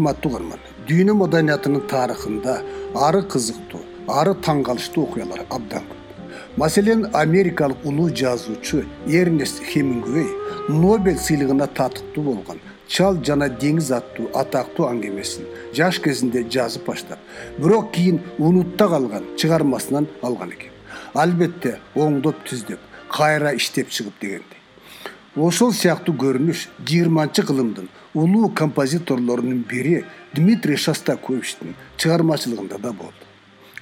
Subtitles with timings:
[0.00, 2.54] урматтуу угарман дүйнө маданиятынын тарыхында
[3.06, 5.98] ары кызыктуу ары таң калыштуу окуялар абдан көп.
[6.56, 10.28] Маселен америкалык улуу жазуучу эрнест хемингвей
[10.68, 15.44] нобель сыйлыгына татыктуу болгон чал жана деңиз аттуу атактуу аңгемесин
[15.76, 17.18] жаш кезинде жазып баштап
[17.58, 20.72] бирок кийин унутта калган чыгармасынан алган экен.
[21.14, 22.80] Албетте оңдоп түздөп
[23.12, 24.59] кайра иштеп чыгып дегендей
[25.36, 33.24] ошол сыяктуу көрүнүш жыйырманчы кылымдын улуу композиторлорунун бири дмитрий шостаковичтин чыгармачылыгында да болду.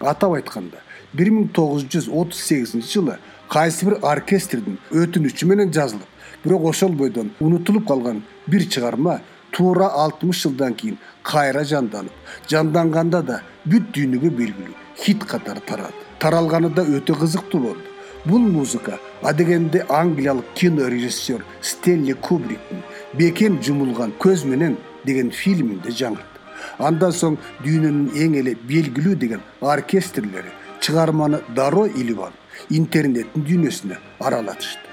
[0.00, 0.82] Атап айтканда
[1.14, 3.16] бир миң тогуз жүз отуз сегизинчи жылы
[3.48, 9.20] кайсы бир оркестрдин өтүнүчү менен жазылып бирок ошол бойдон унутулуп калган бир чыгарма
[9.50, 12.12] туура алтымыш жылдан кийин кайра жанданып
[12.50, 17.80] жанданганда да бүт дүйнөгө белгилүү хит катары тарады таралганы да өтө кызыктуу болду.
[18.24, 22.82] Бул музыка адегенде англиялык кинорежиссер стенли кубриктин
[23.14, 26.38] бекем жумулган көз менен деген фильминде жаңырды
[26.78, 34.87] андан соң дүйнөнүн эң эле белгилүү деген оркестрлери чыгарманы дароо илип алып интернеттин дүйнөсүнө аралатышты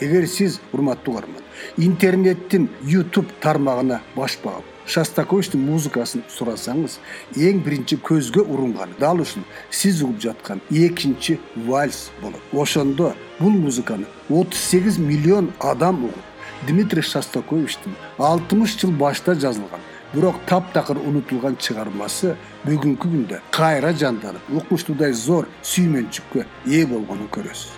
[0.00, 1.42] эгер сиз урматтуу угарман
[1.76, 6.98] интернеттин youtube тармагына баш багып шостаковичтин музыкасын сурасаңыз
[7.36, 12.40] эң биринчи көзгө урунганы дал ушул сиз угуп жаткан экинчи вальс болот.
[12.52, 19.80] Ошондо бул музыканы отуз сегиз миллион адам угуп дмитрий шостаковичтин алтымыш жыл башта жазылган
[20.12, 22.34] бирок таптакыр унутулган чыгармасы
[22.64, 27.70] бүгүнкү күндө кайра жанданып укмуштуудай зор сүймөнчүккө ээ болгонун көрөсүз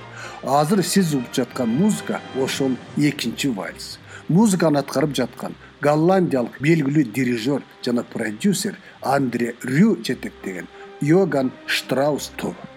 [0.42, 3.98] азыр сиз угуп жаткан музыка ошол экинчи вальс.
[4.28, 10.68] Музыканы аткарып жаткан голландиялык белгилүү дирижер жана продюсер андре рю жетектеген
[11.00, 12.71] йоган штраус тобу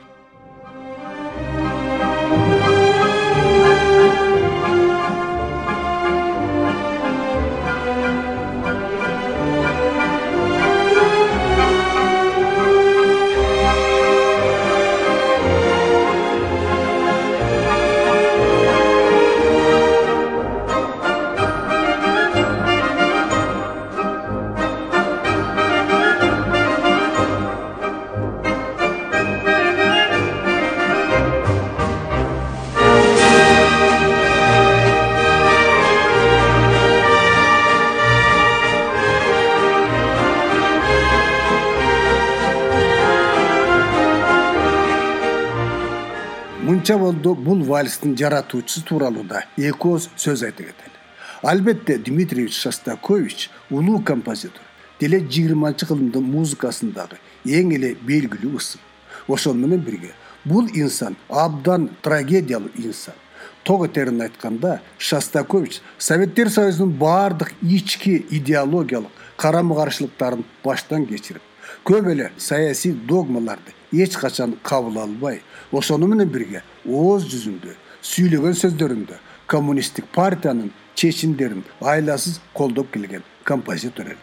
[46.86, 50.94] мынча болду бул вальстин жаратуучусу тууралуу да эки ооз сөз айта кетели
[51.42, 54.62] албетте дмитриевич шостакович улуу композитор.
[55.00, 58.82] Деле жыйырманчы кылымдын музыкасындагы эң эле белгилүү ысым.
[59.28, 60.12] Ошону менен бирге
[60.44, 63.16] бул инсан абдан трагедиялуу инсан.
[63.64, 71.42] Токетерин айтканда шостакович советтер союзунун баардык ички идеологиялык карама каршылыктарын баштан кечирип
[71.84, 73.74] көп эле саясий догмаларды
[74.04, 75.42] эч качан кабыл албай
[75.72, 84.18] ошону менен бирге ооз жүзүндө сүйлөгөн сөздөрүндө коммунисттик партиянын чечимдерин айласыз колдоп келген композитор эле.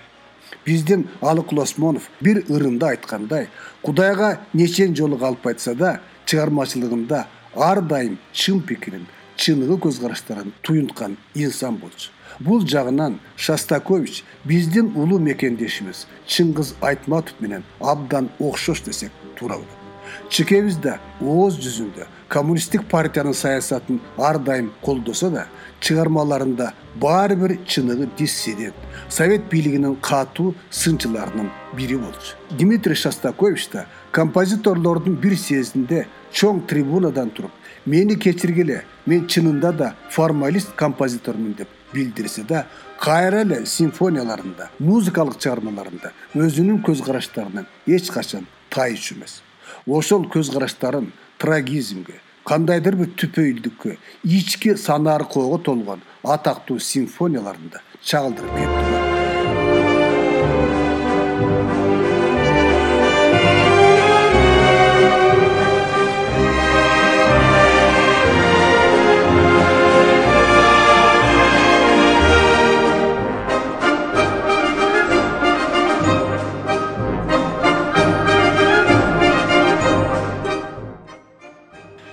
[0.66, 3.49] Биздин алык лосмонов бир ырында айткандай
[3.82, 9.06] кудайга нечен жолу калп айтса да чыгармачылыгында ар дайым чын пикирин
[9.37, 12.11] чыныгы көз караштарын туюнткан инсан болчу.
[12.41, 19.11] Бул жагынан шостакович биздин улуу мекендешибиз чыңгыз айтматов менен абдан окшош десек
[19.42, 19.82] туура болот
[20.31, 25.46] чекебиз да ооз жүзүндө коммунисттик партиянын саясатын ар дайым колдосо да
[25.81, 28.75] чыгармаларында баары бир чыныгы диссидент
[29.08, 32.37] совет бийлигинин катуу сынчыларынын бири болчу.
[32.50, 37.52] Дмитрий шостакович да композиторлордун бир съездинде чоң трибунадан туруп
[37.87, 42.67] мени кечиргиле мен чынында да формалист композитормун деп билдирсе да
[43.00, 49.40] кайра эле симфонияларында музыкалык чыгармаларында өзүнүн көз караштарынан эч качан тайчу эмес.
[49.86, 53.96] Ошол көз караштарын трагизмге кандайдыр бир түпөйүлдүккө
[54.38, 56.02] ички санааркоого толгон
[56.36, 58.92] атактуу симфонияларында чагылдырып кетти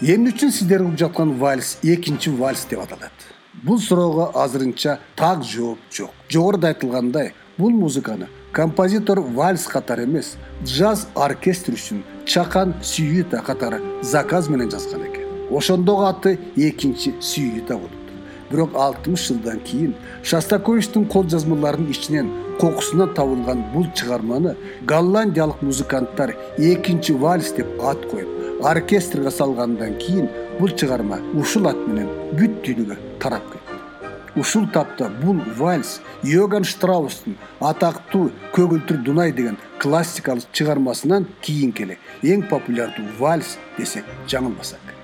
[0.09, 3.13] эмне үчүн сиздер угуп жаткан вальс экинчи вальс деп аталат.
[3.61, 6.09] Бул суроого азырынча так жооп жок.
[6.29, 10.31] Жогоруда айтылгандай бул музыканы композитор вальс катары эмес
[10.63, 15.29] джаз оркестр үчүн чакан сюита катары заказ менен жазган экен.
[15.51, 18.17] Ошондогу аты экинчи сюита болуптур
[18.49, 27.11] бирок алтымыш жылдан кийин шостаковичтин кол жазмаларынын ичинен кокусунан табылган бул чыгарманы голландиялык музыканттар экинчи
[27.11, 30.29] вальс деп ат коюп оркестрге салгандан кийин
[30.59, 37.37] бул чыгарма ушул ат менен бүт дүйнөгө тарап кетти ушул тапта бул вальс йоган штраустун
[37.71, 44.95] атактуу көгүлтүр дунай деген классикалык чыгармасынан кийинки эле эң популярдуу вальс десек жаңылбасак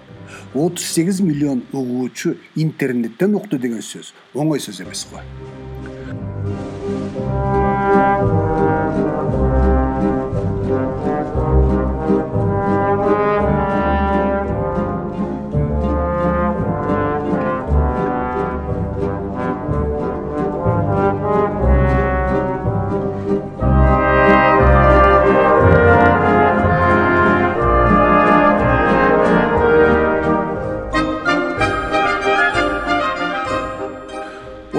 [0.53, 5.23] отуз сегиз миллион угуучу интернеттен укту деген сөз оңой сөз эмес го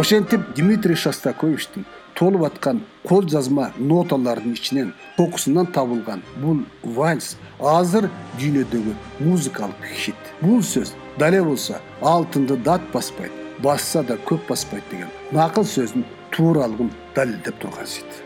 [0.06, 6.60] ошентип дмитрий шостаковичтин толуп аткан кол жазма ноталарынын ичинен кокусунан табылган бул
[6.98, 8.06] вальс азыр
[8.38, 10.30] дүйнөдөгү музыкалык хит.
[10.40, 16.94] Бул сөз дале болсо алтынды дат баспайт басса да көп баспайт деген накыл сөздүн тууралыгын
[17.16, 18.22] далилдеп турган сыйт